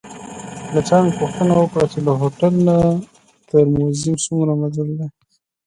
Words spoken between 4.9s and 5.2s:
دی؟